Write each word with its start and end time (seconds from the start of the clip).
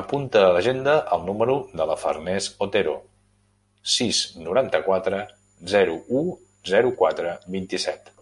Apunta 0.00 0.40
a 0.46 0.48
l'agenda 0.54 0.94
el 1.16 1.22
número 1.28 1.54
de 1.80 1.86
la 1.90 1.96
Farners 2.04 2.48
Otero: 2.66 2.96
sis, 3.98 4.24
noranta-quatre, 4.48 5.22
zero, 5.76 5.98
u, 6.22 6.26
zero, 6.74 6.94
quatre, 7.04 7.40
vint-i-set. 7.58 8.14